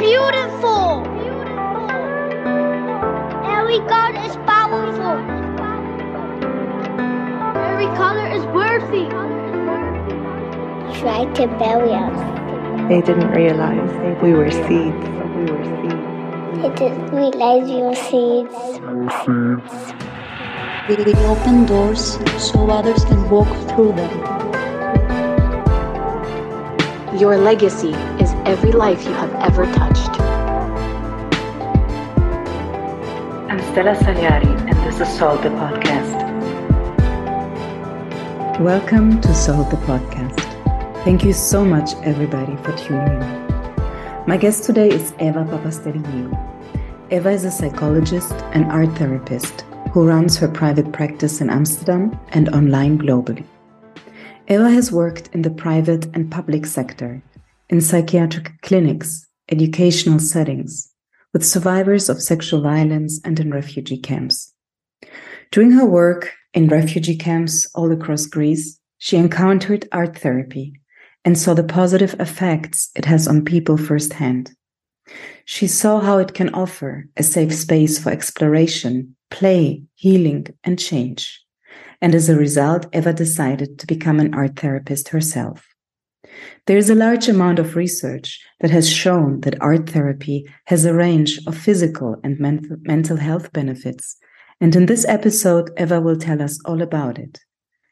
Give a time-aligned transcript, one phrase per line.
[0.00, 1.04] beautiful.
[1.04, 1.90] Beautiful.
[3.44, 5.16] Every color is powerful.
[7.68, 9.06] Every color is worthy.
[11.00, 12.20] Try to bury us.
[12.88, 13.90] They didn't realize
[14.22, 15.04] we were seeds.
[15.36, 16.10] We were seeds.
[16.62, 18.56] They didn't realize you were seeds.
[20.88, 24.39] We open doors so others can walk through them.
[27.18, 27.90] Your legacy
[28.22, 30.20] is every life you have ever touched.
[33.50, 36.20] I'm Stella Saliari, and this is Salt the Podcast.
[38.60, 40.38] Welcome to Salt the Podcast.
[41.02, 44.24] Thank you so much, everybody, for tuning in.
[44.28, 46.30] My guest today is Eva Papasteriou.
[47.10, 52.48] Eva is a psychologist and art therapist who runs her private practice in Amsterdam and
[52.50, 53.44] online globally.
[54.50, 57.22] Eva has worked in the private and public sector,
[57.68, 60.92] in psychiatric clinics, educational settings,
[61.32, 64.52] with survivors of sexual violence and in refugee camps.
[65.52, 70.72] During her work in refugee camps all across Greece, she encountered art therapy
[71.24, 74.50] and saw the positive effects it has on people firsthand.
[75.44, 81.40] She saw how it can offer a safe space for exploration, play, healing, and change.
[82.00, 85.66] And as a result, Eva decided to become an art therapist herself.
[86.66, 90.94] There is a large amount of research that has shown that art therapy has a
[90.94, 94.16] range of physical and mental, mental health benefits.
[94.60, 97.40] And in this episode, Eva will tell us all about it.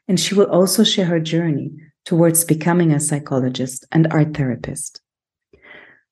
[0.07, 1.73] And she will also share her journey
[2.05, 5.01] towards becoming a psychologist and art therapist.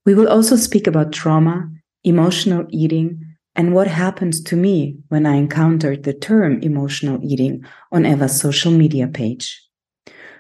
[0.05, 1.69] We will also speak about trauma,
[2.05, 3.26] emotional eating,
[3.57, 8.71] and what happened to me when I encountered the term emotional eating on Eva's social
[8.71, 9.63] media page.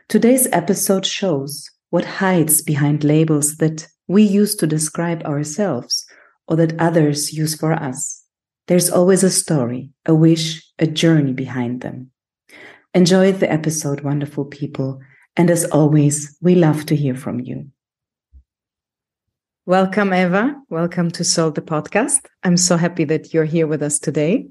[0.08, 6.06] Today's episode shows what hides behind labels that we use to describe ourselves
[6.46, 8.22] or that others use for us.
[8.68, 12.10] There's always a story, a wish, a journey behind them.
[12.94, 15.00] Enjoy the episode, wonderful people.
[15.36, 17.70] And as always, we love to hear from you.
[19.68, 20.54] Welcome, Eva.
[20.70, 22.20] Welcome to Salt the Podcast.
[22.44, 24.46] I'm so happy that you're here with us today.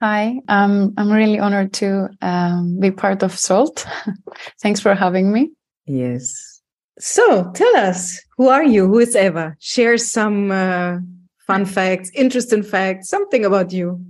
[0.00, 3.86] Hi, um, I'm really honored to um, be part of Salt.
[4.62, 5.50] Thanks for having me.
[5.84, 6.62] Yes.
[6.98, 8.86] So tell us, who are you?
[8.86, 9.54] Who is Eva?
[9.60, 11.00] Share some uh,
[11.46, 14.02] fun facts, interesting facts, something about you.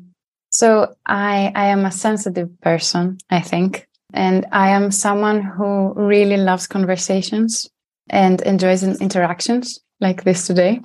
[0.50, 6.36] So I, I am a sensitive person, I think, and I am someone who really
[6.36, 7.68] loves conversations
[8.08, 10.80] and enjoys interactions like this today.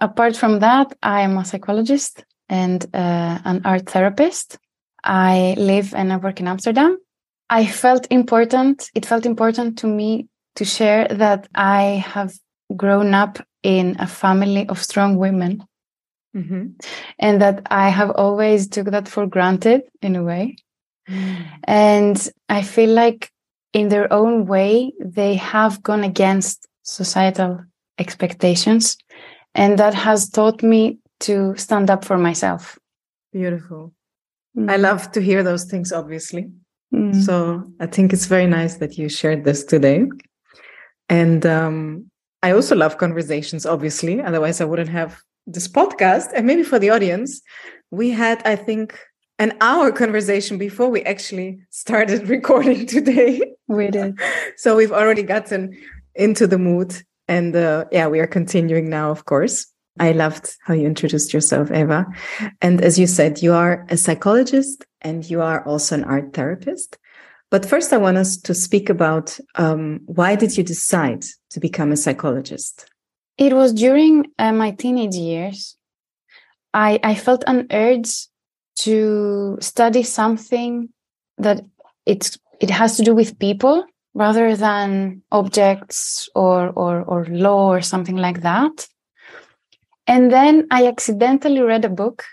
[0.00, 4.58] Apart from that, I am a psychologist and uh, an art therapist.
[5.02, 6.98] I live and I work in Amsterdam.
[7.50, 12.34] I felt important, it felt important to me to share that I have
[12.76, 15.64] grown up in a family of strong women.
[16.36, 16.66] Mm-hmm.
[17.18, 20.56] And that I have always took that for granted in a way.
[21.08, 21.46] Mm.
[21.64, 23.30] And I feel like
[23.72, 27.64] in their own way, they have gone against societal
[27.98, 28.96] expectations.
[29.54, 32.78] And that has taught me to stand up for myself.
[33.32, 33.92] Beautiful.
[34.56, 34.70] Mm.
[34.70, 36.48] I love to hear those things, obviously.
[36.94, 37.14] Mm.
[37.22, 40.06] So I think it's very nice that you shared this today.
[41.08, 42.10] And um,
[42.42, 44.20] I also love conversations, obviously.
[44.20, 46.30] Otherwise, I wouldn't have this podcast.
[46.34, 47.40] And maybe for the audience,
[47.90, 48.98] we had, I think,
[49.38, 53.40] an hour conversation before we actually started recording today.
[53.66, 54.18] We did.
[54.56, 55.76] so we've already gotten
[56.14, 59.66] into the mood and uh, yeah, we are continuing now, of course.
[60.00, 62.06] I loved how you introduced yourself, Eva.
[62.60, 66.98] And as you said, you are a psychologist and you are also an art therapist.
[67.50, 71.92] But first, I want us to speak about um, why did you decide to become
[71.92, 72.90] a psychologist?
[73.38, 75.76] It was during uh, my teenage years.
[76.74, 78.26] I, I felt an urge
[78.80, 80.90] to study something
[81.38, 81.64] that
[82.06, 83.84] it's it has to do with people
[84.14, 88.88] rather than objects or, or, or law or something like that.
[90.06, 92.24] And then I accidentally read a book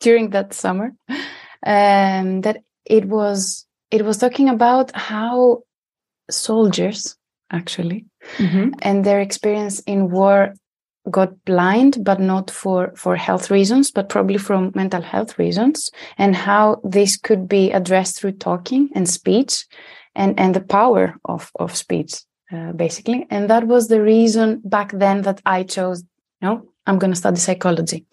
[0.00, 0.92] during that summer
[1.66, 5.62] um, that it was it was talking about how
[6.30, 7.16] soldiers
[7.50, 8.06] actually
[8.38, 8.70] mm-hmm.
[8.82, 10.54] and their experience in war
[11.10, 16.36] got blind but not for for health reasons but probably from mental health reasons and
[16.36, 19.66] how this could be addressed through talking and speech
[20.14, 22.14] and and the power of of speech
[22.52, 26.02] uh, basically and that was the reason back then that i chose
[26.40, 28.06] no i'm going to study psychology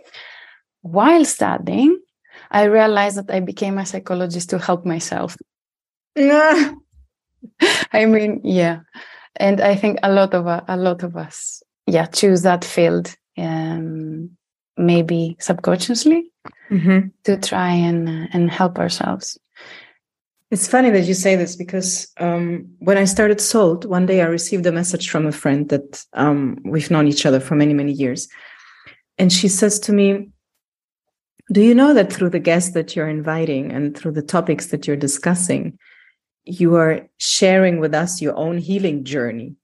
[0.82, 2.00] while studying
[2.52, 5.36] i realized that i became a psychologist to help myself
[7.94, 8.80] i mean yeah
[9.36, 13.16] and i think a lot of uh, a lot of us yeah choose that field
[13.38, 14.30] um,
[14.78, 16.32] maybe subconsciously
[16.72, 17.12] Mhm.
[17.24, 19.40] to try and uh, and help ourselves.
[20.52, 24.26] It's funny that you say this because um, when I started Salt, one day I
[24.26, 27.92] received a message from a friend that um, we've known each other for many, many
[27.92, 28.28] years.
[29.20, 30.30] And she says to me,
[31.52, 34.88] Do you know that through the guests that you're inviting and through the topics that
[34.88, 35.78] you're discussing,
[36.46, 39.56] you are sharing with us your own healing journey?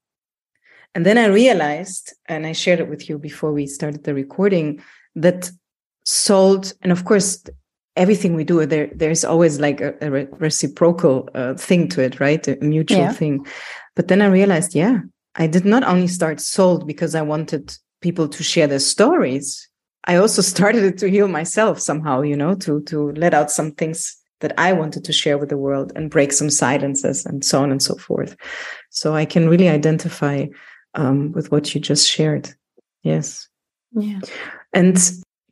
[0.93, 4.83] And then I realized, and I shared it with you before we started the recording,
[5.15, 5.49] that
[6.03, 7.43] Salt, and of course,
[7.95, 12.19] everything we do there there's always like a, a re- reciprocal uh, thing to it
[12.19, 12.47] right?
[12.47, 13.13] A mutual Yeah.
[13.13, 13.45] thing.
[13.95, 14.99] But then i realized yeah
[15.35, 19.69] i did not only start Salt because i wanted people to share their stories
[20.05, 23.71] i also started it to heal myself somehow you know to to let out some
[23.71, 27.61] things that i wanted to share with the world and break some silences and so
[27.63, 28.35] on and so forth.
[28.89, 30.45] So i can really identify
[30.93, 32.49] um, with what you just shared.
[33.03, 33.47] Yes.
[33.93, 34.19] Yeah.
[34.73, 34.97] and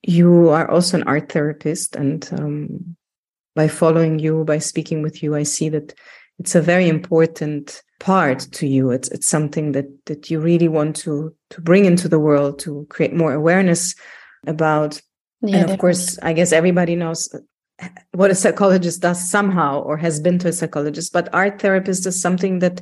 [0.04, 1.96] you are also an art therapist.
[1.96, 2.96] And um,
[3.56, 5.94] by following you, by speaking with you, I see that
[6.40, 8.92] it's a very important part to you.
[8.92, 12.86] It's it's something that that you really want to to bring into the world to
[12.90, 13.96] create more awareness
[14.46, 15.02] about.
[15.42, 17.30] Yeah, and of course, I guess everybody knows
[18.12, 22.20] what a psychologist does somehow or has been to a psychologist, but art therapist is
[22.20, 22.82] something that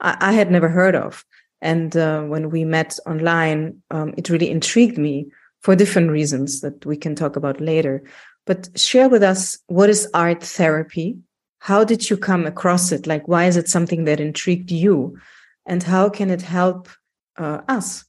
[0.00, 1.24] I, I had never heard of.
[1.62, 5.30] And uh, when we met online, um, it really intrigued me
[5.60, 8.02] for different reasons that we can talk about later.
[8.46, 11.18] But share with us what is art therapy?
[11.58, 13.06] How did you come across it?
[13.06, 15.18] Like, why is it something that intrigued you?
[15.66, 16.88] And how can it help
[17.36, 18.04] uh, us?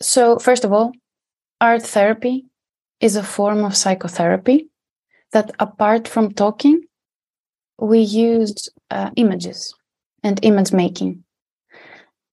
[0.00, 0.92] So, first of all,
[1.60, 2.46] art therapy
[3.00, 4.68] is a form of psychotherapy
[5.32, 6.82] that, apart from talking,
[7.78, 9.74] we use uh, images
[10.22, 11.24] and image making.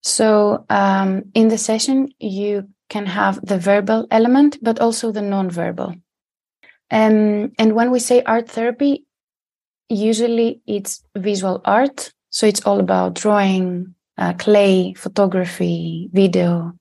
[0.02, 5.95] So, um, in the session, you can have the verbal element, but also the non-verbal.
[6.91, 9.05] Um, and when we say art therapy,
[9.89, 12.11] usually it's visual art.
[12.29, 16.73] So it's all about drawing, uh, clay, photography, video,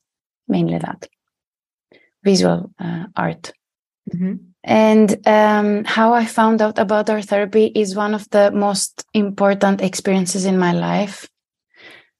[0.49, 1.09] mainly that
[2.23, 3.53] visual uh, art.
[4.13, 4.35] Mm-hmm.
[4.65, 9.83] And um, how I found out about art therapy is one of the most important
[9.83, 11.29] experiences in my life,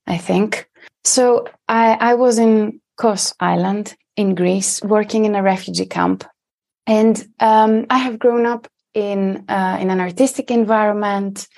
[0.07, 0.69] I think.
[1.05, 6.25] So I, I was in Kos Island in Greece, working in a refugee camp.
[6.87, 11.49] And um, I have grown up in uh, in an artistic environment.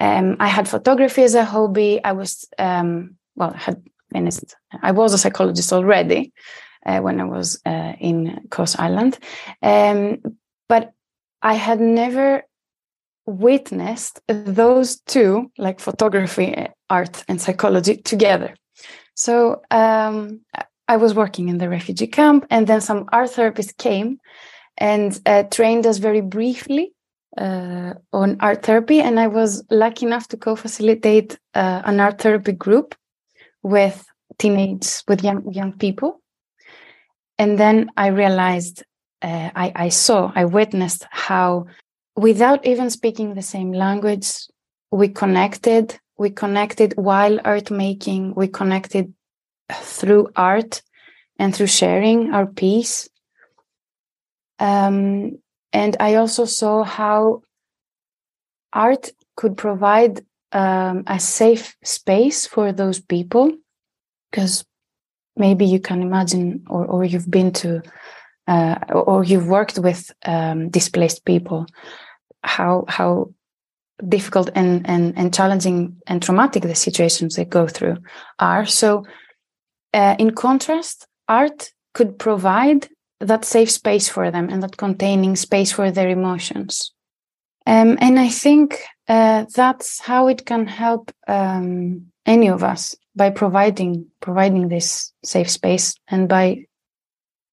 [0.00, 2.00] Um, I had photography as a hobby.
[2.04, 3.82] I was um, well, I had
[4.12, 4.54] finished.
[4.82, 6.32] I was a psychologist already
[6.86, 9.18] uh, when I was uh, in Kos Island,
[9.62, 10.22] um,
[10.68, 10.92] but
[11.42, 12.42] I had never
[13.26, 18.54] witnessed those two, like photography, art, and psychology, together.
[19.14, 20.40] So um,
[20.90, 24.18] I was working in the refugee camp, and then some art therapists came
[24.76, 26.92] and uh, trained us very briefly
[27.38, 29.00] uh, on art therapy.
[29.00, 32.96] And I was lucky enough to co-facilitate uh, an art therapy group
[33.62, 34.04] with
[34.38, 36.20] teenage, with young young people.
[37.38, 38.82] And then I realized,
[39.22, 41.66] uh, I, I saw, I witnessed how,
[42.16, 44.28] without even speaking the same language,
[44.90, 46.00] we connected.
[46.18, 48.34] We connected while art making.
[48.34, 49.14] We connected
[49.72, 50.82] through art
[51.38, 53.08] and through sharing our piece.
[54.58, 55.38] Um,
[55.72, 57.42] and I also saw how
[58.72, 60.20] art could provide
[60.52, 63.52] um, a safe space for those people,
[64.30, 64.64] because
[65.36, 67.82] maybe you can imagine, or, or you've been to,
[68.48, 71.66] uh, or you've worked with um, displaced people,
[72.42, 73.32] how how
[74.08, 77.96] difficult and, and and challenging and traumatic the situations they go through
[78.38, 78.66] are.
[78.66, 79.04] So,
[79.92, 82.88] uh, in contrast, art could provide
[83.20, 86.92] that safe space for them and that containing space for their emotions.
[87.66, 93.30] Um, and I think uh, that's how it can help um, any of us by
[93.30, 96.64] providing providing this safe space and by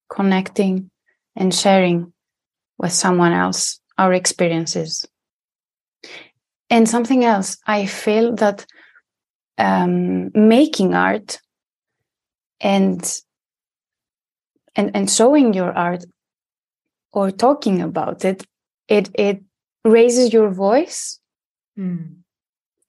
[0.08, 0.90] connecting
[1.36, 2.12] and sharing
[2.78, 5.04] with someone else our experiences.
[6.70, 8.66] And something else, I feel that
[9.58, 11.40] um, making art
[12.60, 13.20] and
[14.76, 16.04] and and showing your art
[17.12, 18.44] or talking about it
[18.88, 19.42] it it
[19.84, 21.20] raises your voice
[21.78, 22.22] Mm.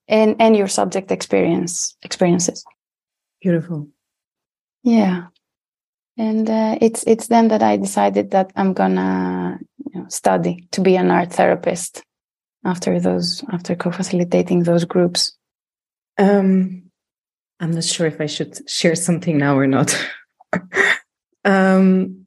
[0.08, 2.66] and and your subject experience experiences
[3.42, 3.88] Beautiful.
[4.84, 5.28] yeah
[6.18, 9.60] and uh, it's it's then that i decided that i'm gonna
[9.94, 12.02] you know, study to be an art therapist
[12.66, 15.38] after those after co-facilitating those groups
[16.18, 16.89] Um,
[17.60, 19.96] I'm not sure if I should share something now or not.
[21.46, 22.26] um,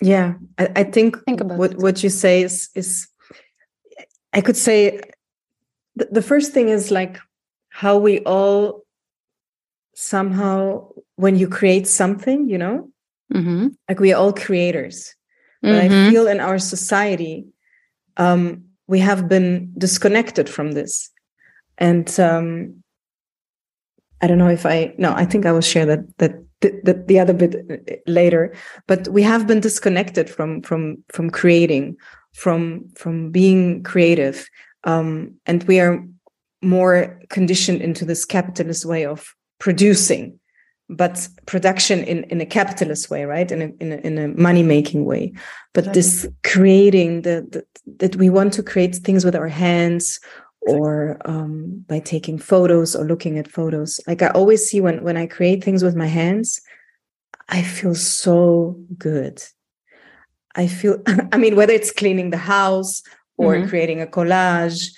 [0.00, 1.78] yeah i, I think, Think about what it.
[1.78, 3.06] what you say is is
[4.32, 5.00] i could say
[5.96, 7.18] the, the first thing is like
[7.70, 8.82] how we all
[9.94, 12.88] somehow when you create something you know
[13.32, 13.68] Mm-hmm.
[13.88, 15.14] like we are all creators
[15.62, 16.10] but i Mhm.
[16.10, 17.46] feel in our society
[18.18, 21.10] um we have been disconnected from this
[21.78, 22.81] and um
[24.22, 27.04] i don't know if i no i think i will share that that the, the,
[27.06, 28.54] the other bit uh, later.
[28.86, 31.96] But we have been disconnected from from from creating
[32.32, 34.48] from from being creative
[34.84, 36.02] um and we are
[36.62, 40.38] more conditioned into this capitalist way of producing
[40.88, 43.50] but production in in a capitalist way right?
[43.52, 45.32] In a in a, in a money making way.
[45.74, 47.64] But this creating the, the
[47.98, 50.20] that we want to create things with our hands
[50.66, 54.00] or um, by taking photos or looking at photos.
[54.06, 56.60] Like i always see when when i create things with my hands
[57.48, 59.42] i feel so good.
[60.54, 61.02] I feel
[61.32, 63.02] i mean whether it's cleaning the house
[63.36, 63.68] or Mhm.
[63.68, 64.90] creating a collage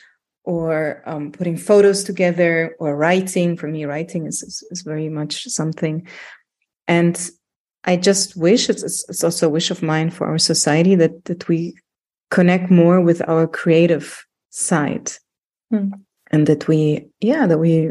[0.44, 5.44] or um, putting photos together or writing for me writing is, is, is very much
[5.44, 6.06] something.
[6.88, 7.16] And
[7.86, 11.24] i just wish it's, it's it's also a wish of mine for our society that
[11.24, 11.74] that we
[12.30, 15.12] connect more with our creative side
[15.74, 15.88] Hmm.
[16.30, 17.90] and that we yeah that we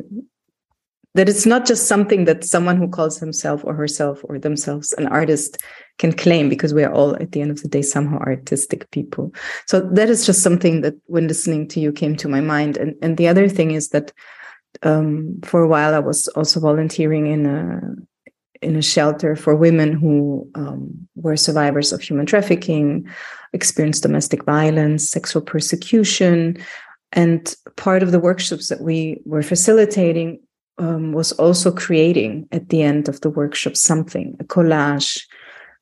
[1.16, 5.08] that it's not just something that someone who calls himself or herself or themselves an
[5.08, 5.58] artist
[6.00, 9.34] can claim because we are all at the end of the day somehow artistic people
[9.68, 12.96] so that is just something that when listening to you came to my mind and
[13.02, 14.14] and the other thing is that
[14.84, 17.82] um, for a while i was also volunteering in a
[18.64, 23.06] in a shelter for women who um, were survivors of human trafficking
[23.52, 26.58] experienced domestic violence sexual persecution
[27.14, 30.40] and part of the workshops that we were facilitating
[30.80, 35.24] um, was also creating at the end of the workshop something a collage.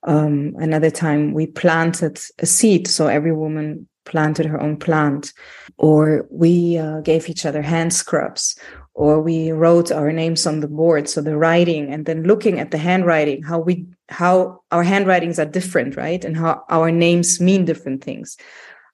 [0.04, 5.32] Um, another time we planted a seed so every woman planted her own plant.
[5.78, 8.58] Or we uh, gave each other hand scrubs.
[8.94, 12.72] Or we wrote our names on the board so the writing and then looking at
[12.72, 16.26] the handwriting how we how our handwritings are different right?
[16.26, 18.36] And how our names mean different things.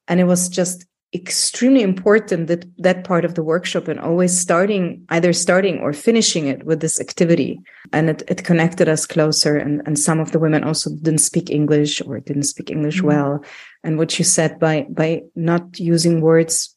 [0.07, 5.05] And it was just extremely important that that part of the workshop and always starting
[5.09, 7.59] either starting or finishing it with this activity.
[7.93, 11.49] And it, it connected us closer and, and some of the women also didn't speak
[11.49, 13.05] english or didn't speak english Mhm.
[13.05, 13.43] well.
[13.83, 16.75] And what you said by by not using words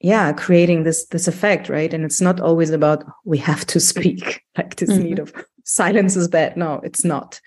[0.00, 1.92] yeah creating this this effect right?
[1.92, 5.02] And it's not always about we have to speak like this Mhm.
[5.02, 5.32] need of
[5.64, 6.56] silence is bad.
[6.56, 7.40] No it's not.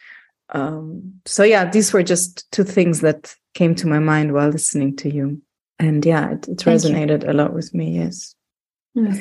[0.49, 4.97] Um so yeah these were just two things that came to my mind while listening
[4.97, 5.41] to you
[5.79, 6.71] and yeah it, it you.
[6.71, 8.35] resonated a lot with me yes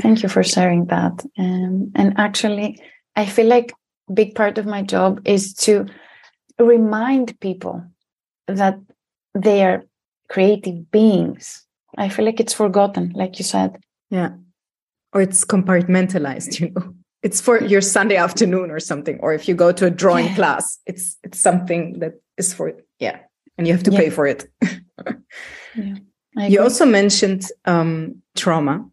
[0.03, 1.25] Thank you for sharing that.
[1.37, 2.81] Um, and actually,
[3.17, 3.73] I feel like
[4.09, 5.87] a big part of my job is to
[6.61, 7.83] remind people
[8.47, 8.79] that
[9.35, 9.83] they are
[10.29, 11.67] creative beings.
[11.99, 13.71] I feel like it's forgotten, like you said.
[14.11, 14.31] yeah
[15.13, 19.55] or it's compartmentalized you know it's for your sunday afternoon or something or if you
[19.57, 20.35] go to a drawing Yeah.
[20.37, 23.19] class it's it's something that is for yeah
[23.59, 24.01] and you have to Yeah.
[24.03, 24.47] pay for it
[25.77, 26.03] I
[26.37, 28.85] you also mentioned um trauma.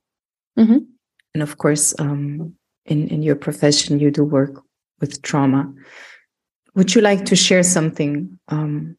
[0.58, 0.86] Mhm.
[1.34, 2.54] and of course um
[2.86, 4.62] in in your profession you do work
[5.00, 5.74] with trauma.
[6.76, 8.98] Would you like to share something um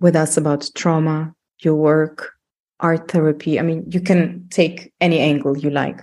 [0.00, 2.32] with us about trauma your work
[2.78, 3.58] art therapy?
[3.58, 6.00] I mean you can take any angle you like.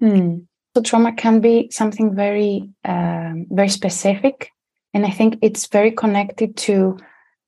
[0.00, 0.40] Hmm.
[0.74, 4.50] So trauma can be something very, um, very specific,
[4.94, 6.96] and I think it's very connected to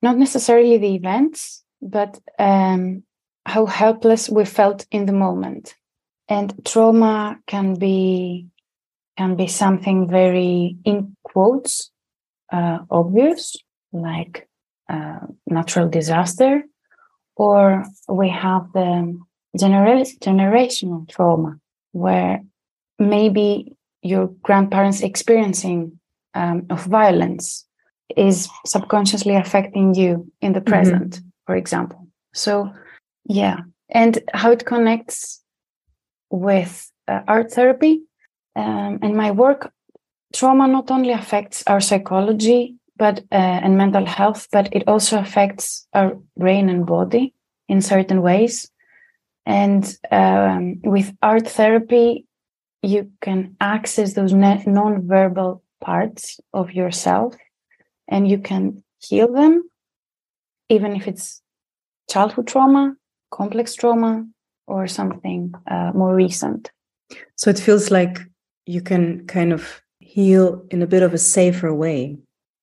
[0.03, 3.05] not necessarily the events, but um,
[3.45, 5.75] how helpless we felt in the moment.
[6.29, 8.47] And trauma can be
[9.19, 11.91] can be something very in quotes
[12.51, 13.57] uh, obvious,
[13.93, 14.49] like
[14.89, 16.63] uh, natural disaster,
[17.37, 19.19] or we have the
[19.59, 21.59] genera- generational trauma
[21.93, 22.43] where
[22.99, 25.99] maybe your grandparents experiencing
[26.35, 27.67] um, of violence
[28.17, 30.67] is subconsciously affecting you in the Mhm.
[30.67, 32.71] present for example so
[33.25, 33.61] yeah.
[33.89, 35.43] And how it connects
[36.31, 38.03] with uh, art therapy
[38.57, 39.73] um, and my work
[40.35, 45.87] trauma not only affects our psychology but uh, and mental health but it also affects
[45.93, 47.35] our brain and body
[47.69, 48.71] in certain ways.
[49.45, 52.27] And um, with art therapy,
[52.83, 57.35] you can access those non-verbal parts of yourself
[58.09, 59.69] and you can heal them,
[60.69, 61.43] even if it's
[62.09, 62.95] childhood trauma,
[63.33, 64.25] complex trauma,
[64.67, 66.71] or something uh, more recent.
[67.37, 68.21] So it feels like
[68.67, 72.19] you can kind of heal in a bit of a safer way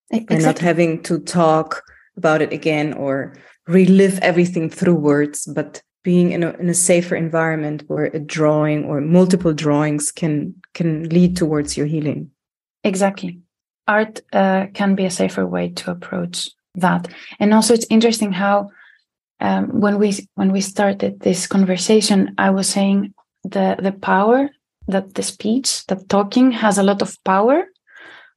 [0.10, 1.84] by not having to talk
[2.16, 3.36] about it again or
[3.68, 8.86] relive everything through words, but being in a, in a safer environment where a drawing
[8.86, 12.32] or multiple drawings can can lead towards your healing.
[12.84, 13.40] Exactly.
[13.88, 17.08] Art uh, can be a safer way to approach that.
[17.40, 18.70] And also it's interesting how
[19.40, 24.50] um, when we when we started this conversation, I was saying the the power
[24.88, 27.66] that the speech, that talking has a lot of power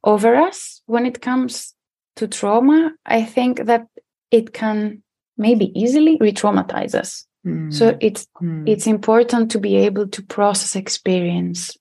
[0.05, 1.75] over us when it comes
[2.17, 2.93] to trauma.
[3.07, 3.87] I think that
[4.31, 5.03] it can
[5.37, 7.27] maybe easily re-traumatize us.
[7.47, 7.73] Mm.
[7.73, 8.69] So it's mm.
[8.69, 11.77] it's important to be able to process experience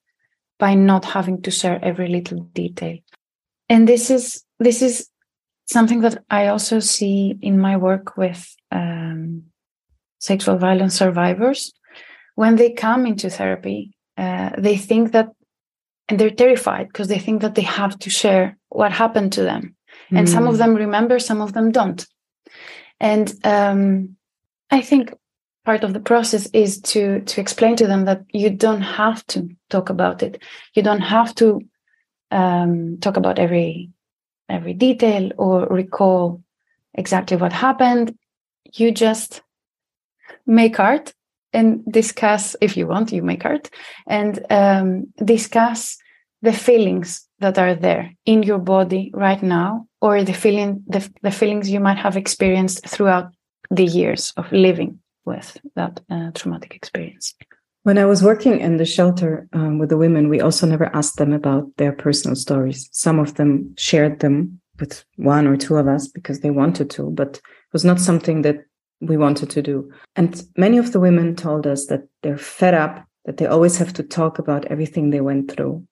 [0.58, 2.98] by not having to share every little detail.
[3.68, 5.08] And this is this is
[5.72, 9.44] something that I also see in my work with um,
[10.18, 11.72] sexual violence survivors.
[12.34, 15.28] When they come into therapy, uh, they think that,
[16.08, 19.74] and they're terrified because they think that they have to share what happened to them.
[20.10, 20.18] Mm.
[20.18, 20.58] And some of hmm.
[20.58, 22.06] them remember, some of them don't.
[23.00, 24.16] And um,
[24.70, 25.12] I think
[25.64, 29.48] part of the process is to to explain to them that you don't have to
[29.70, 30.42] talk about it.
[30.74, 31.60] You don't have to
[32.30, 33.90] um, talk about every
[34.52, 36.42] every detail or recall
[36.94, 38.16] exactly what happened.
[38.74, 39.42] You just
[40.46, 41.12] make art
[41.52, 43.70] and discuss, if you want, you make art
[44.06, 45.98] and um, discuss
[46.42, 51.30] the feelings that are there in your body right now, or the feeling, the, the
[51.30, 53.32] feelings you might have experienced throughout
[53.70, 57.34] the years of living with that uh, traumatic experience.
[57.84, 61.16] When I was working in the shelter um, with the women, we also never asked
[61.16, 62.88] them about their personal stories.
[62.92, 67.10] Some of them shared them with one or two of us because they wanted to,
[67.10, 68.64] but it was not something that
[69.00, 69.90] we wanted to do.
[70.14, 73.92] And many of the women told us that they're fed up, that they always have
[73.94, 75.84] to talk about everything they went through.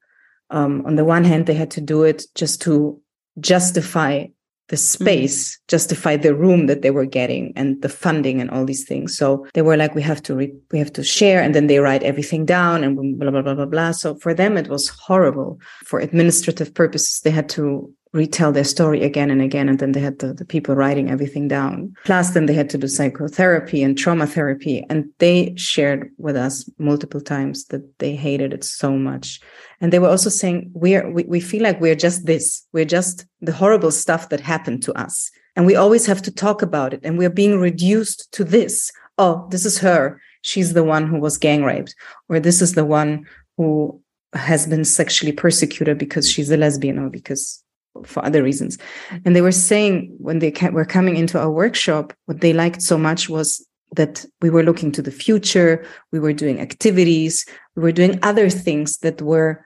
[0.50, 3.00] Um, on the one hand, they had to do it just to
[3.40, 4.26] justify
[4.70, 5.04] the mm-hmm.
[5.04, 5.64] space mm-hmm.
[5.68, 9.46] justify the room that they were getting and the funding and all these things so
[9.54, 12.02] they were like we have to re- we have to share and then they write
[12.02, 16.00] everything down and blah blah blah blah blah so for them it was horrible for
[16.00, 19.68] administrative purposes they had to retell their story again and again.
[19.68, 21.94] And then they had the, the people writing everything down.
[22.04, 24.84] Plus, then they had to do psychotherapy and trauma therapy.
[24.90, 29.40] And they shared with us multiple times that they hated it so much.
[29.80, 32.66] And they were also saying, we're, we, we feel like we're just this.
[32.72, 35.30] We're just the horrible stuff that happened to us.
[35.56, 37.00] And we always have to talk about it.
[37.04, 38.90] And we're being reduced to this.
[39.18, 40.20] Oh, this is her.
[40.42, 41.94] She's the one who was gang raped.
[42.28, 44.00] Or this is the one who
[44.32, 47.62] has been sexually persecuted because she's a lesbian or because
[48.04, 48.78] for other reasons.
[49.24, 52.96] And they were saying when they were coming into our workshop, what they liked so
[52.96, 57.92] much was that we were looking to the future, we were doing activities, we were
[57.92, 59.64] doing other things that were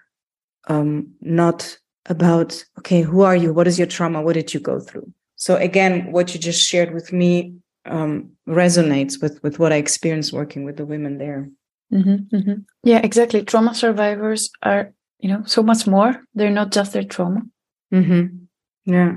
[0.68, 3.52] um, not about, okay, who are you?
[3.52, 4.22] What is your trauma?
[4.22, 5.12] What did you go through?
[5.36, 7.54] So again, what you just shared with me
[7.86, 11.50] um, resonates with with what I experienced working with the women there.
[11.92, 12.60] Mm-hmm, mm-hmm.
[12.82, 13.42] Yeah, exactly.
[13.42, 16.22] Trauma survivors are, you know, so much more.
[16.34, 17.42] They're not just their trauma.
[17.94, 18.92] Mm-hmm.
[18.92, 19.14] Yeah.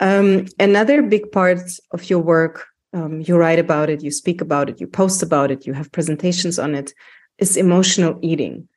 [0.00, 1.60] Um, another big part
[1.92, 5.50] of your work, um, you write about it, you speak about it, you post about
[5.50, 6.92] it, you have presentations on it,
[7.38, 8.68] is emotional eating.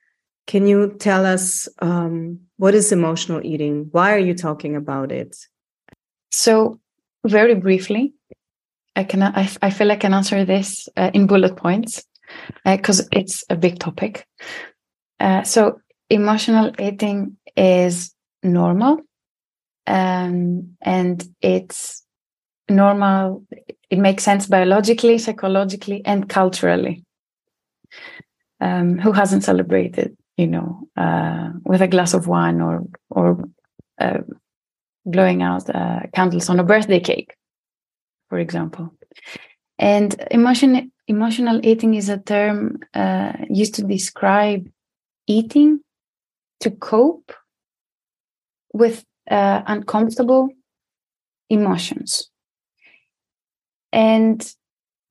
[0.45, 3.87] Can you tell us um, what is emotional eating?
[3.91, 5.35] Why are you talking about it?
[6.31, 6.79] So,
[7.25, 8.13] very briefly,
[8.95, 12.03] I can I, I feel I can answer this uh, in bullet points
[12.65, 14.27] because uh, it's a big topic.
[15.19, 15.79] Uh, so,
[16.09, 19.01] emotional eating is normal.
[19.85, 22.03] Um, and it's
[22.69, 23.45] normal
[23.89, 27.03] it makes sense biologically psychologically and culturally.
[28.61, 33.43] Um, who hasn't celebrated you know uh, with a glass of wine or or
[33.99, 34.19] uh,
[35.05, 37.35] blowing out uh, candles on a birthday cake
[38.29, 38.93] for example?
[39.77, 44.69] And emotion emotional eating is a term uh, used to describe
[45.27, 45.81] eating
[46.61, 47.33] to cope
[48.73, 50.49] with uh, uncomfortable
[51.49, 52.29] emotions.
[53.91, 54.53] And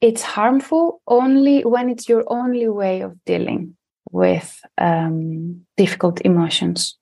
[0.01, 3.77] it's harmful only when it's your only way of dealing
[4.11, 6.99] with um, difficult emotions.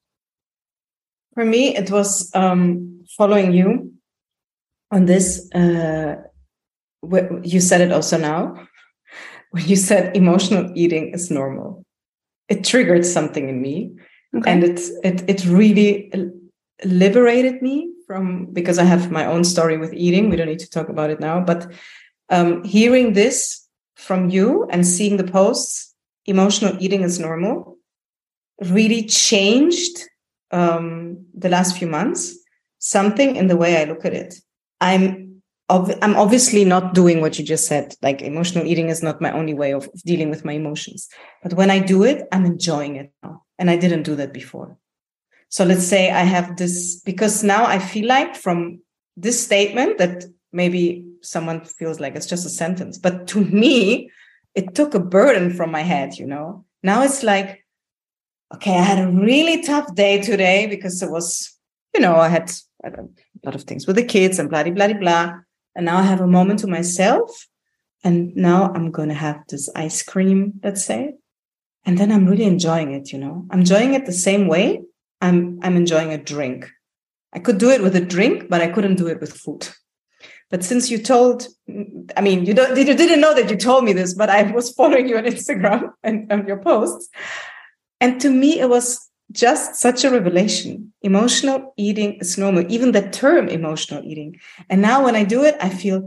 [1.34, 3.92] For me, it was um, following you
[4.90, 5.50] on this.
[5.52, 6.16] Uh,
[7.42, 8.54] you said it also now
[9.50, 11.84] when you said emotional eating is normal.
[12.48, 13.92] It triggered something in me,
[14.36, 14.50] okay.
[14.50, 16.10] and it it it really
[16.84, 20.30] liberated me from because I have my own story with eating.
[20.30, 21.70] We don't need to talk about it now, but
[22.28, 23.66] um, hearing this
[23.96, 25.94] from you and seeing the posts,
[26.26, 27.76] emotional eating is normal,
[28.60, 30.08] really changed
[30.50, 32.36] um, the last few months
[32.80, 34.34] something in the way I look at it.
[34.80, 37.94] I'm ob- I'm obviously not doing what you just said.
[38.02, 41.08] Like emotional eating is not my only way of dealing with my emotions.
[41.42, 43.44] But when I do it, I'm enjoying it now.
[43.58, 44.76] And I didn't do that before.
[45.50, 48.80] So let's say I have this because now I feel like from
[49.16, 54.10] this statement that maybe someone feels like it's just a sentence, but to me,
[54.54, 56.64] it took a burden from my head, you know.
[56.84, 57.66] Now it's like,
[58.54, 61.56] okay, I had a really tough day today because it was,
[61.94, 62.50] you know, I had,
[62.84, 62.90] a
[63.44, 65.32] lot of things with the kids and blah, blah, blah, blah.
[65.74, 67.46] And now I have a moment to myself.
[68.02, 71.12] And now I'm going to have this ice cream, let's say.
[71.84, 73.46] And then I'm really enjoying it, you know.
[73.50, 74.82] I'm enjoying it the same way
[75.20, 76.70] I'm, I'm enjoying a drink.
[77.32, 79.68] I could do it with a drink, but I couldn't do it with food.
[80.50, 81.46] But since you told,
[82.16, 84.72] I mean, you don't, you didn't know that you told me this, but I was
[84.72, 87.08] following you on Instagram and on your posts.
[88.00, 90.92] And to me, it was just such a revelation.
[91.02, 94.40] Emotional eating is normal, even the term emotional eating.
[94.68, 96.06] And now when I do it, I feel,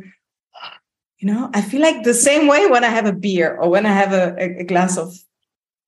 [1.20, 3.86] you know, I feel like the same way when I have a beer or when
[3.86, 5.16] I have a, a glass of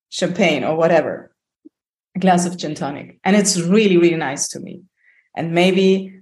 [0.10, 1.35] champagne or whatever,
[2.16, 3.20] a glass of gin tonic.
[3.24, 4.84] And it's really, really nice to me.
[5.36, 6.16] And maybe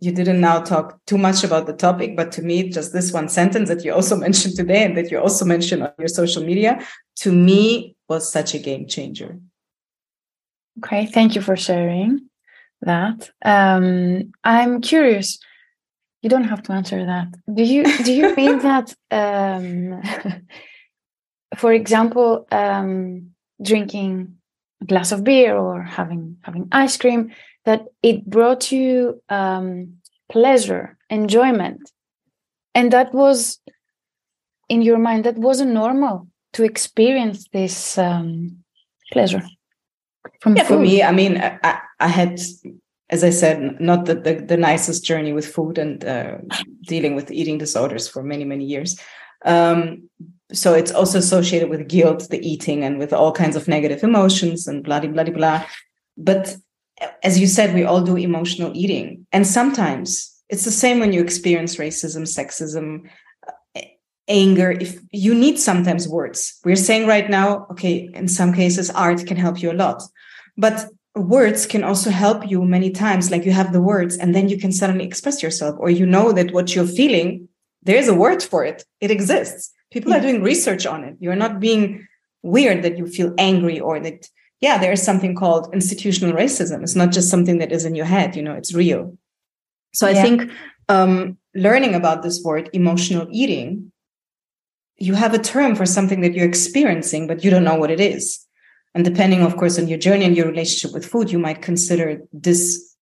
[0.00, 3.28] you didn't now talk too much about the topic, but to me, just this one
[3.28, 6.84] sentence that you also mentioned today and that you also mentioned on your social media,
[7.16, 9.38] to me was such a game changer.
[10.78, 12.28] Okay, thank you for sharing
[12.82, 13.30] that.
[13.44, 15.38] Um, I'm curious.
[16.20, 17.28] You don't have to answer that.
[17.52, 20.02] Do you do you mean that, um,
[21.56, 23.30] for example, um,
[23.62, 24.35] drinking
[24.82, 27.32] a glass of beer or having having ice cream
[27.64, 29.96] that it brought you um,
[30.30, 31.90] pleasure, enjoyment.
[32.74, 33.60] And that was
[34.68, 38.58] in your mind, that wasn't normal to experience this um,
[39.12, 39.42] pleasure
[40.40, 40.74] from yeah, food.
[40.74, 42.40] For me, I mean, I, I had,
[43.10, 46.38] as I said, not the, the, the nicest journey with food and uh,
[46.82, 48.98] dealing with eating disorders for many, many years.
[49.44, 50.08] Um,
[50.52, 54.66] so it's also associated with guilt, the eating, and with all kinds of negative emotions
[54.66, 55.66] and blah, blah, blah, blah.
[56.16, 56.56] But
[57.22, 59.26] as you said, we all do emotional eating.
[59.32, 63.08] And sometimes it's the same when you experience racism, sexism,
[64.28, 64.70] anger.
[64.70, 69.36] If you need sometimes words, we're saying right now, okay, in some cases, art can
[69.36, 70.02] help you a lot.
[70.56, 73.30] But words can also help you many times.
[73.30, 76.32] Like you have the words, and then you can suddenly express yourself, or you know
[76.32, 77.48] that what you're feeling,
[77.82, 79.72] there's a word for it, it exists.
[79.96, 81.16] People are doing research on it.
[81.20, 82.06] You're not being
[82.42, 84.28] weird that you feel angry or that
[84.60, 86.82] yeah, there is something called institutional racism.
[86.82, 89.16] It's not just something that is in your head, you know, it's real.
[89.94, 90.50] So I think
[90.90, 93.90] um, learning about this word, emotional eating,
[94.98, 98.00] you have a term for something that you're experiencing, but you don't know what it
[98.00, 98.46] is.
[98.94, 102.20] And depending, of course, on your journey and your relationship with food, you might consider
[102.34, 102.94] this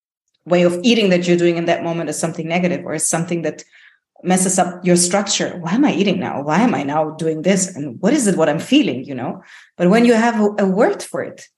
[0.45, 3.43] way of eating that you're doing in that moment as something negative or as something
[3.43, 3.65] that
[4.25, 5.59] messes up your structure.
[5.59, 6.43] Why am I eating now?
[6.43, 7.75] Why am I now doing this?
[7.75, 9.43] And what is it what I'm feeling, you know?
[9.77, 11.49] But when you have a, a word for it,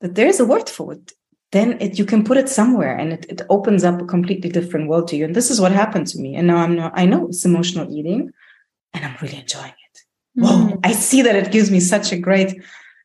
[0.00, 1.12] that there is a word for it,
[1.52, 4.88] then it, you can put it somewhere and it, it opens up a completely different
[4.88, 5.24] world to you.
[5.24, 6.36] And this is what happened to me.
[6.36, 8.30] And now I'm not, I know it's emotional eating
[8.92, 10.00] and I'm really enjoying it.
[10.38, 10.44] Mm.
[10.44, 12.62] Whoa, I see that it gives me such a great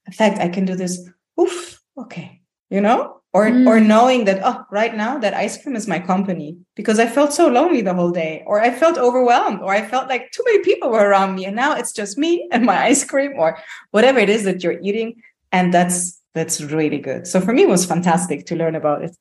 [0.08, 0.40] effect.
[0.40, 1.10] I can do this.
[1.40, 2.42] Oof, okay.
[2.70, 3.22] You know?
[3.34, 3.68] Or mm.
[3.68, 7.34] or knowing that oh right now that ice cream is my company because i felt
[7.34, 10.60] so lonely the whole day or i felt overwhelmed or i felt like too many
[10.60, 13.58] people were around me and now it's just me and my ice cream or
[13.92, 15.22] whatever it is that you're eating.
[15.52, 17.28] And that's that's really good.
[17.28, 19.16] So for me it was fantastic to learn about it.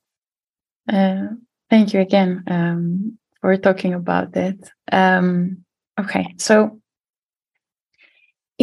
[0.91, 1.35] Uh,
[1.69, 4.59] thank you again um, for talking about it.
[4.91, 5.63] Um,
[5.99, 6.33] okay.
[6.37, 6.81] So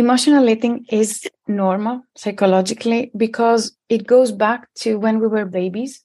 [0.00, 6.02] Emotional eating is normal psychologically because it goes back to when we were babies.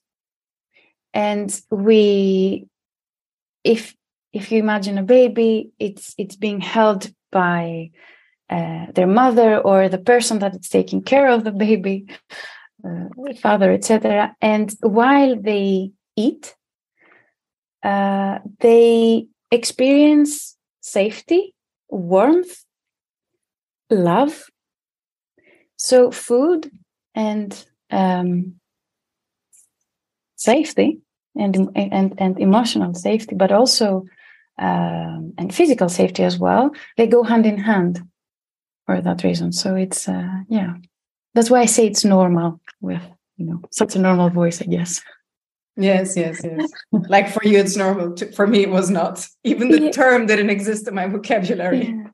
[1.14, 2.68] And we,
[3.64, 3.96] if
[4.34, 7.90] if you imagine a baby, it's it's being held by
[8.50, 12.06] uh, their mother or the person that is taking care of the baby,
[12.84, 14.36] uh, father, etc.
[14.42, 16.54] And while they eat,
[17.82, 21.54] uh, they experience safety,
[21.88, 22.66] warmth,
[23.90, 24.44] love.
[25.76, 26.70] So food
[27.14, 28.54] and um,
[30.36, 31.00] safety
[31.36, 34.04] and, and, and emotional safety, but also
[34.58, 38.00] um, and physical safety as well, they go hand in hand
[38.86, 39.52] for that reason.
[39.52, 40.74] So it's uh, yeah,
[41.34, 43.02] that's why I say it's normal with
[43.36, 45.02] you know such a normal voice, I guess.
[45.76, 46.70] Yes, yes, yes.
[47.08, 48.16] like for you, it's normal.
[48.34, 49.26] For me, it was not.
[49.44, 49.90] Even the yeah.
[49.90, 51.88] term didn't exist in my vocabulary.
[51.88, 52.04] Yeah.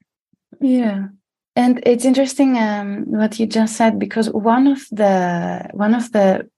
[0.60, 1.06] yeah.
[1.54, 6.48] And it's interesting um, what you just said because one of the one of the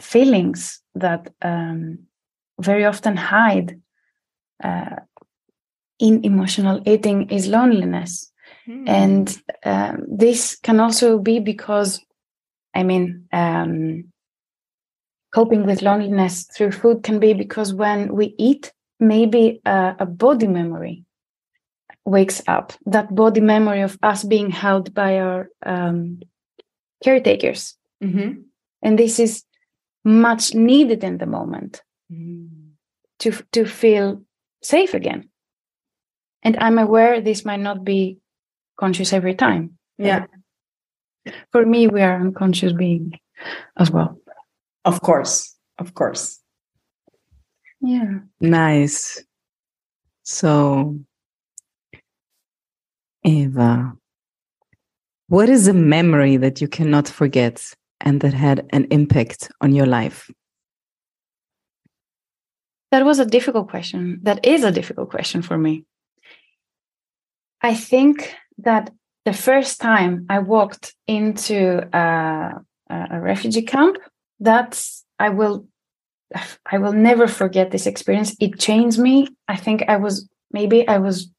[0.00, 1.98] feelings that um,
[2.60, 3.80] very often hide
[4.62, 4.96] uh,
[5.98, 8.30] in emotional eating is loneliness.
[8.86, 12.00] And um, this can also be because,
[12.74, 14.12] I mean, um,
[15.34, 20.46] coping with loneliness through food can be because when we eat, maybe a, a body
[20.46, 21.04] memory
[22.04, 26.20] wakes up that body memory of us being held by our um,
[27.04, 27.76] caretakers.
[28.02, 28.42] Mm-hmm.
[28.82, 29.44] And this is
[30.04, 31.82] much needed in the moment
[33.18, 34.22] to, to feel
[34.62, 35.28] safe again.
[36.42, 38.18] And I'm aware this might not be
[38.78, 39.76] conscious every time.
[39.98, 40.26] Yeah,
[41.50, 43.18] For me, we are unconscious being
[43.76, 44.18] as well.
[44.84, 46.40] of course, of course.
[47.80, 48.20] Yeah.
[48.40, 49.22] Nice.
[50.22, 51.00] So,
[53.24, 53.92] Eva,
[55.28, 59.86] what is a memory that you cannot forget and that had an impact on your
[59.86, 60.30] life?
[62.90, 64.20] That was a difficult question.
[64.22, 65.84] That is a difficult question for me.
[67.60, 68.90] I think that
[69.24, 73.98] the first time I walked into a, a refugee camp,
[74.40, 75.66] that's I will
[76.64, 78.36] I will never forget this experience.
[78.40, 79.28] It changed me.
[79.48, 81.30] I think I was maybe I was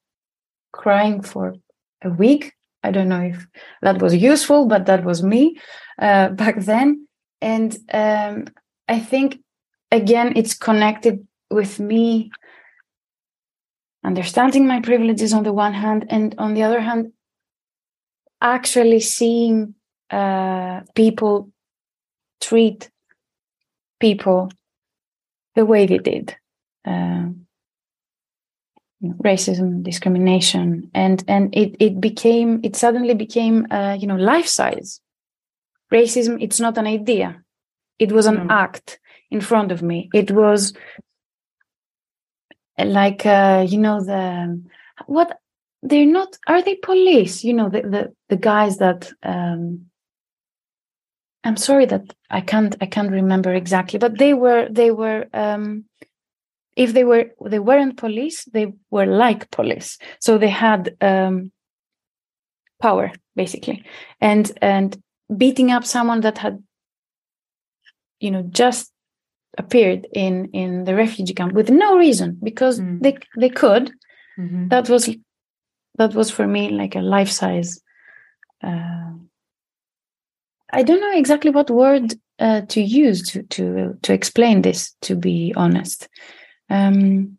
[0.72, 1.54] crying for
[2.02, 2.52] a week.
[2.82, 3.46] I don't know if
[3.82, 5.58] that was useful, but that was me
[5.98, 7.06] uh, back then.
[7.40, 8.46] And um,
[8.88, 9.38] I think
[9.90, 12.30] again, it's connected with me
[14.04, 17.12] understanding my privileges on the one hand, and on the other hand,
[18.40, 19.74] actually seeing
[20.10, 21.50] uh, people
[22.40, 22.90] treat
[24.00, 24.50] people
[25.54, 26.36] the way they did.
[26.84, 27.28] Uh,
[29.02, 35.00] racism, discrimination, and and it it became it suddenly became uh, you know life size.
[35.92, 37.42] Racism, it's not an idea;
[37.98, 38.46] it was an No.
[38.50, 40.08] act in front of me.
[40.14, 40.72] It was
[42.78, 44.62] like uh, you know the
[45.06, 45.38] what
[45.82, 47.42] they're not are they police?
[47.44, 49.10] You know the the the guys that.
[49.22, 49.86] Um,
[51.42, 55.86] I'm sorry that I can't I can't remember exactly, but they were they were um,
[56.76, 59.98] if they were they weren't police, they were like police.
[60.20, 61.52] So they had um,
[62.80, 63.84] power basically,
[64.20, 65.00] and and
[65.36, 66.62] beating up someone that had
[68.20, 68.92] you know just
[69.58, 73.02] appeared in in the refugee camp with no reason because Mm.
[73.02, 73.92] they they could.
[74.38, 74.68] Mm-hmm.
[74.68, 75.10] That was
[75.98, 77.80] that was for me like a life size.
[78.62, 79.12] Uh,
[80.72, 84.94] I don't know exactly what word uh, to use to to to explain this.
[85.02, 86.08] To be honest,
[86.70, 87.38] um,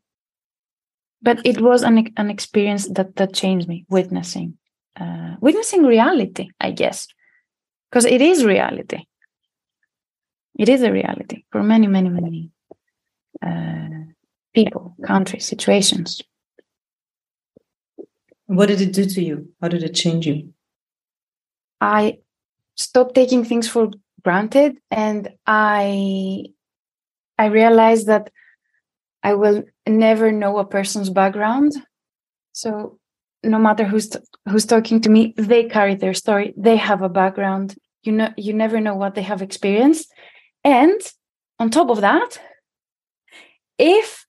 [1.21, 3.85] but it was an an experience that that changed me.
[3.89, 4.57] Witnessing,
[4.99, 7.07] uh, witnessing reality, I guess,
[7.89, 9.05] because it is reality.
[10.59, 12.51] It is a reality for many, many, many
[13.41, 14.11] uh,
[14.53, 16.21] people, countries, situations.
[18.45, 19.53] What did it do to you?
[19.61, 20.53] How did it change you?
[21.79, 22.19] I
[22.75, 23.89] stopped taking things for
[24.23, 26.45] granted and I
[27.37, 28.29] I realized that
[29.23, 31.73] I will never know a person's background.
[32.53, 32.99] So
[33.43, 34.09] no matter who's
[34.49, 36.53] who's talking to me, they carry their story.
[36.57, 37.75] They have a background.
[38.03, 40.11] You know, you never know what they have experienced.
[40.63, 40.99] And
[41.59, 42.39] on top of that,
[43.77, 44.25] if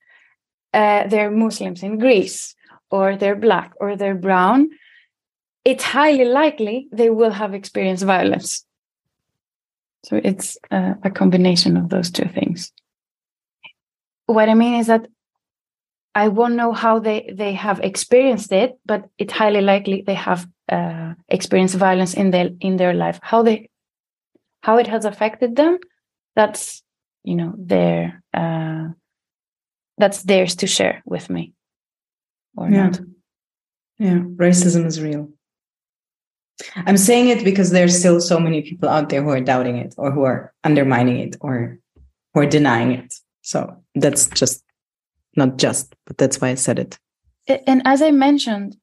[0.73, 2.55] uh, they're Muslims in Greece,
[2.89, 4.69] or they're black, or they're brown,
[5.65, 8.65] it's highly likely they will have experienced violence.
[10.05, 12.71] So it's uh, a combination of those two things.
[14.25, 15.07] What I mean is that
[16.15, 20.47] I won't know how they, they have experienced it, but it's highly likely they have
[20.69, 23.19] uh, experienced violence in their in their life.
[23.21, 23.69] How they
[24.61, 25.79] how it has affected them,
[26.35, 26.83] that's
[27.23, 28.89] you know their uh,
[29.97, 31.53] that's theirs to share with me,
[32.55, 32.89] or Yeah.
[32.89, 32.99] not.
[33.99, 35.29] Yeah, racism is real.
[36.75, 39.95] I'm saying it because there's still so many people out there who are doubting it
[39.97, 41.79] or who are undermining it or
[42.33, 43.13] who are denying it.
[43.43, 44.63] So that's just
[45.35, 46.97] not just, but that's why I said it.
[47.67, 48.77] And as I mentioned,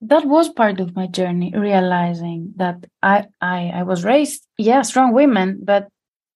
[0.00, 5.12] that was part of my journey, realizing that I I, I was raised, yeah, strong
[5.12, 5.88] women, but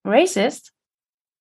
[0.04, 0.72] racist,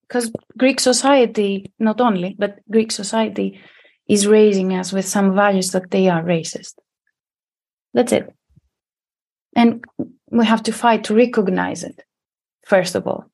[0.07, 3.59] because Greek society, not only, but Greek society
[4.07, 6.73] is raising us with some values that they are racist.
[7.93, 8.35] That's it.
[9.55, 9.83] And
[10.29, 12.03] we have to fight to recognize it,
[12.65, 13.25] first of all.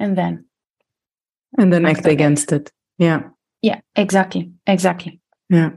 [0.00, 0.46] And then,
[1.58, 2.12] And then act that.
[2.12, 2.72] against it.
[2.98, 3.22] Yeah.
[3.62, 5.20] yeah, exactly, exactly.
[5.48, 5.70] Yeah.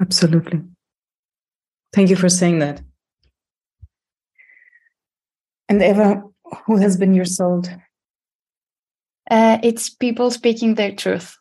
[0.00, 0.62] Absolutely.
[1.92, 2.80] Thank you for saying that.
[5.68, 6.22] And Eva,
[6.66, 7.62] who has been your soul
[9.30, 11.36] Uh, it's people speaking their truth.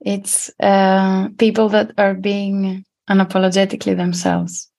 [0.00, 4.70] It's uh, people that are being unapologetically themselves.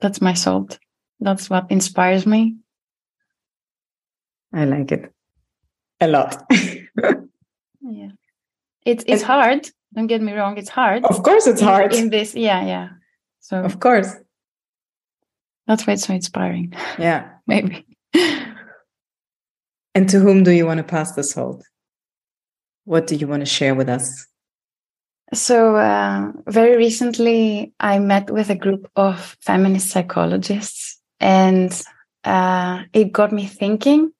[0.00, 0.78] That's my salt.
[1.18, 2.58] That's what inspires me.
[4.52, 5.12] I like it
[6.00, 6.44] a lot.
[7.80, 8.10] yeah,
[8.84, 9.68] it's it's hard.
[9.94, 10.58] Don't get me wrong.
[10.58, 11.04] It's hard.
[11.04, 11.94] of course, it's hard.
[11.94, 12.34] in this.
[12.34, 12.88] Yeah, yeah.
[13.40, 14.14] So of course.
[15.66, 16.74] that's why it's so inspiring.
[16.98, 17.30] Yeah.
[17.46, 17.86] Maybe.
[19.94, 21.64] And to whom do you want to pass this salt?
[22.84, 24.28] What do you want to share with us?
[25.34, 31.70] So, uh, very recently, I met with a group of feminist psychologists, and
[32.24, 34.12] uh, it got me thinking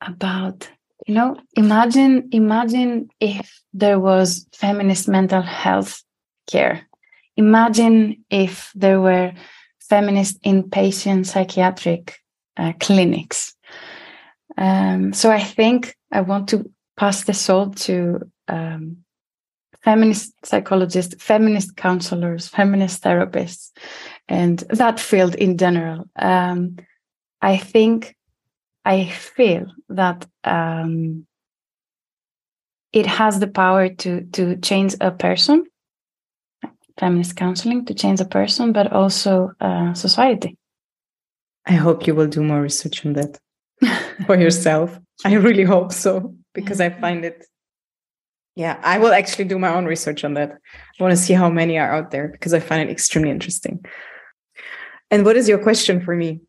[0.00, 0.68] about,
[1.06, 6.02] you know, imagine, imagine if there was feminist mental health
[6.50, 6.86] care.
[7.36, 9.32] Imagine if there were
[9.80, 12.18] feminist inpatient psychiatric
[12.56, 13.54] uh, clinics.
[14.58, 18.20] Um, so, I think I want to pass the salt to.
[18.48, 19.04] Um,
[19.82, 23.70] feminist psychologists, feminist counselors, feminist therapists,
[24.28, 26.04] and that field in general.
[26.16, 26.76] Um,
[27.40, 28.14] I think,
[28.90, 31.24] I feel that um,
[32.92, 35.64] it has the power to to change a person.
[36.98, 40.58] Feminist counseling to change a person, but also uh, society.
[41.66, 43.38] I hope you will do more research on that
[44.26, 44.98] for yourself.
[45.24, 47.46] I really hope so because I find it.
[48.56, 50.50] Yeah, I will actually do my own research on that.
[50.98, 53.84] I want to see how many are out there because I find it extremely interesting.
[55.12, 56.40] And what is your question for me?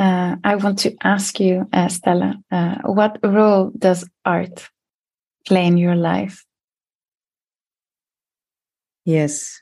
[0.00, 4.70] Uh, I want to ask you, uh, Stella, uh, what role does art
[5.46, 6.42] play in your life?
[9.04, 9.60] Yes,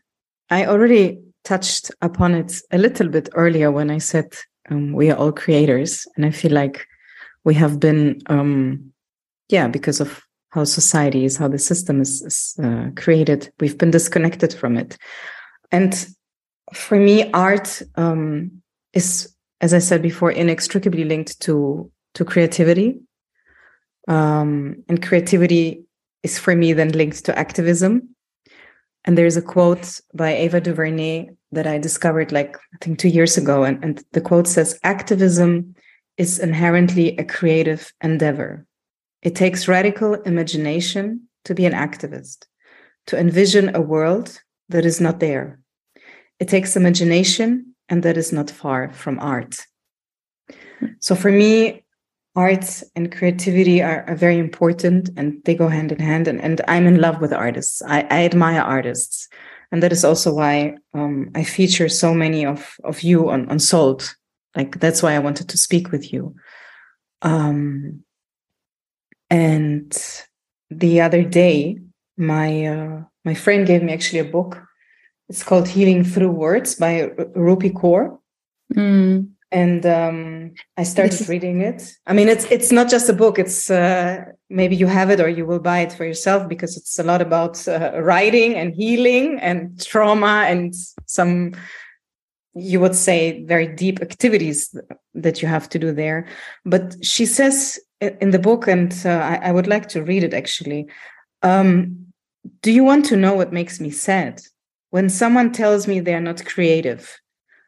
[0.48, 4.32] I already touched upon it a little bit earlier when I said
[4.70, 6.06] um, we are all creators.
[6.14, 6.86] And I feel like
[7.42, 8.92] we have been, um,
[9.48, 13.90] yeah, because of how society is, how the system is, is uh, created, we've been
[13.90, 14.98] disconnected from it.
[15.72, 16.06] And
[16.74, 23.00] for me, art um, is, as I said before, inextricably linked to to creativity.
[24.08, 25.84] Um, and creativity
[26.22, 28.14] is for me then linked to activism.
[29.04, 33.36] And there's a quote by Ava DuVernay that I discovered like I think two years
[33.36, 35.74] ago, and, and the quote says, "Activism
[36.16, 38.66] is inherently a creative endeavor.
[39.22, 42.46] It takes radical imagination to be an activist,
[43.06, 45.60] to envision a world that is not there.
[46.38, 49.66] It takes imagination, and that is not far from art."
[51.00, 51.84] So for me,
[52.38, 56.28] art and creativity are, are very important and they go hand in hand.
[56.28, 57.82] And, and I'm in love with artists.
[57.82, 59.28] I, I admire artists.
[59.72, 63.58] And that is also why um, I feature so many of, of you on, on
[63.58, 64.14] Salt.
[64.54, 66.36] Like that's why I wanted to speak with you.
[67.22, 68.04] Um,
[69.30, 69.92] and
[70.70, 71.78] the other day,
[72.16, 74.62] my uh, my friend gave me actually a book.
[75.28, 78.18] It's called Healing Through Words by R- Rupi Kaur
[78.76, 79.28] Mm.
[79.50, 81.90] and um, I started is- reading it.
[82.06, 83.38] I mean, it's it's not just a book.
[83.38, 86.98] It's uh, maybe you have it or you will buy it for yourself because it's
[86.98, 90.74] a lot about uh, writing and healing and trauma and
[91.06, 91.52] some
[92.54, 94.74] you would say very deep activities
[95.14, 96.26] that you have to do there.
[96.64, 100.34] But she says in the book, and uh, I, I would like to read it
[100.34, 100.88] actually.
[101.42, 102.06] Um,
[102.62, 104.42] do you want to know what makes me sad?
[104.90, 107.20] When someone tells me they are not creative,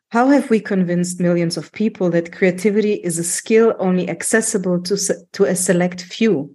[0.08, 4.96] how have we convinced millions of people that creativity is a skill only accessible to,
[5.32, 6.54] to a select few?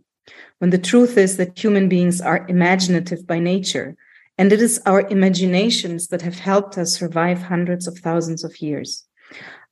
[0.58, 3.96] When the truth is that human beings are imaginative by nature,
[4.40, 9.06] and it is our imaginations that have helped us survive hundreds of thousands of years.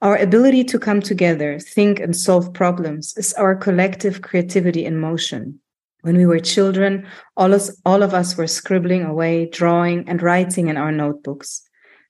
[0.03, 5.59] Our ability to come together, think, and solve problems is our collective creativity in motion.
[6.03, 10.67] When we were children, all, us, all of us were scribbling away, drawing, and writing
[10.67, 11.61] in our notebooks.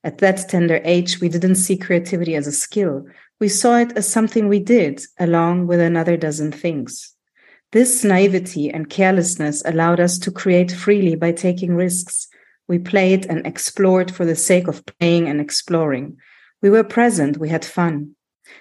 [0.02, 3.06] At that tender age, we didn't see creativity as a skill.
[3.38, 7.14] We saw it as something we did, along with another dozen things.
[7.70, 12.26] This naivety and carelessness allowed us to create freely by taking risks.
[12.66, 16.16] We played and explored for the sake of playing and exploring.
[16.60, 18.16] We were present, we had fun.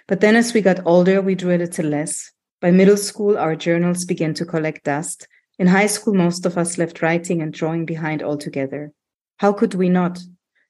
[0.07, 2.32] But then as we got older, we drew a little less.
[2.63, 5.27] By middle school, our journals began to collect dust.
[5.59, 8.93] In high school, most of us left writing and drawing behind altogether.
[9.39, 10.21] How could we not?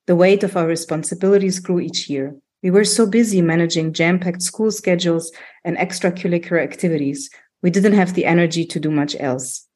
[0.07, 2.35] The weight of our responsibilities grew each year.
[2.63, 5.31] We were so busy managing jam packed school schedules
[5.63, 7.29] and extracurricular activities,
[7.61, 9.67] we didn't have the energy to do much else.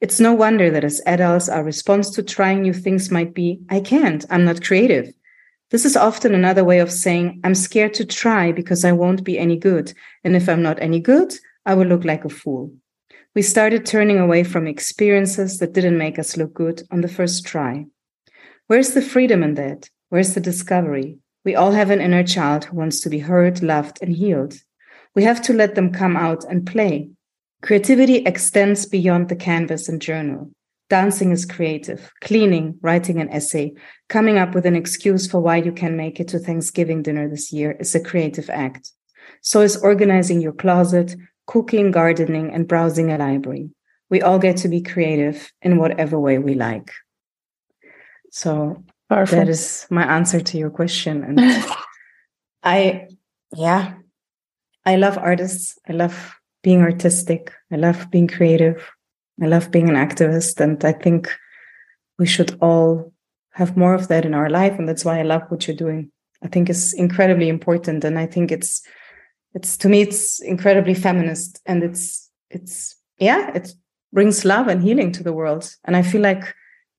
[0.00, 3.80] It's no wonder that as adults, our response to trying new things might be, I
[3.80, 5.12] can't, I'm not creative.
[5.72, 9.40] This is often another way of saying, I'm scared to try because I won't be
[9.40, 9.92] any good.
[10.22, 11.34] And if I'm not any good,
[11.66, 12.72] I would look like a fool.
[13.34, 17.44] We started turning away from experiences that didn't make us look good on the first
[17.46, 17.86] try.
[18.66, 19.90] Where's the freedom in that?
[20.08, 21.18] Where's the discovery?
[21.44, 24.54] We all have an inner child who wants to be heard, loved, and healed.
[25.14, 27.10] We have to let them come out and play.
[27.62, 30.50] Creativity extends beyond the canvas and journal.
[30.90, 32.12] Dancing is creative.
[32.20, 33.72] Cleaning, writing an essay,
[34.08, 37.52] coming up with an excuse for why you can make it to Thanksgiving dinner this
[37.52, 38.92] year is a creative act.
[39.40, 43.70] So is organizing your closet, cooking, gardening, and browsing a library.
[44.10, 46.90] We all get to be creative in whatever way we like.
[48.30, 49.38] So Powerful.
[49.38, 51.22] that is my answer to your question.
[51.22, 51.40] And
[52.62, 53.08] I,
[53.54, 53.94] yeah,
[54.84, 55.78] I love artists.
[55.88, 57.52] I love being artistic.
[57.72, 58.90] I love being creative.
[59.42, 60.60] I love being an activist.
[60.60, 61.30] And I think
[62.18, 63.12] we should all
[63.52, 64.78] have more of that in our life.
[64.78, 66.10] And that's why I love what you're doing.
[66.42, 68.04] I think it's incredibly important.
[68.04, 68.82] And I think it's,
[69.54, 73.72] it's to me, it's incredibly feminist and it's, it's, yeah, it
[74.12, 75.74] brings love and healing to the world.
[75.84, 76.54] And I feel like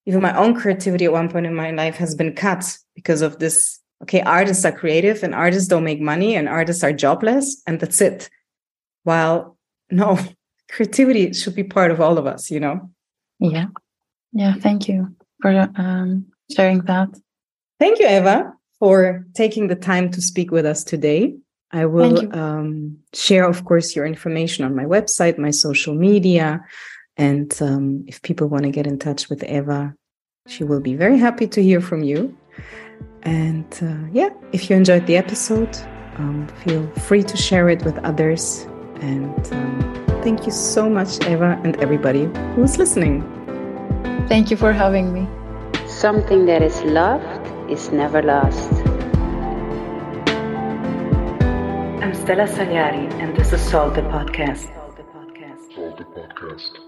[0.06, 3.40] even my own creativity at one point in my life has been cut because of
[3.40, 3.80] this.
[4.04, 8.02] Okay, artists are creative and artists don't make money and artists are jobless and that's
[8.02, 8.30] it.
[9.04, 9.58] While
[9.90, 10.20] no,
[10.70, 12.90] creativity should be part of all of us, you know?
[13.40, 13.68] Yeah.
[14.34, 14.54] Yeah.
[14.56, 16.26] Thank you for um,
[16.56, 17.10] sharing that.
[17.80, 21.36] Thank you, Eva, for taking the time to speak with us today.
[21.76, 26.62] I will um, share, of course, your information on my website, my social media.
[27.18, 29.94] And um, if people want to get in touch with Eva,
[30.48, 32.36] she will be very happy to hear from you.
[33.24, 35.76] And uh, yeah, if you enjoyed the episode,
[36.18, 38.66] um, feel free to share it with others.
[39.02, 43.22] And um, Thank you so much, Eva, and everybody who's listening.
[44.28, 45.28] Thank you for having me.
[45.88, 48.85] Something that is loved is never lost.
[52.26, 54.74] Stella Saliari, and this is Salt the Podcast.
[54.74, 55.76] Salt the Podcast.
[55.76, 56.85] Salt the Podcast.